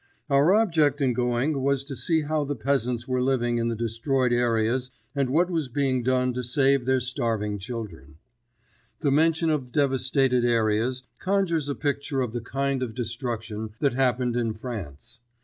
[0.31, 4.33] Our object in going was to see how the peasants were living in the destroyed
[4.33, 8.15] areas and what was being done to save their starving children.
[9.01, 14.35] The mention of devastated areas conjures a picture of the kind of destruction that happened
[14.35, 15.19] in France.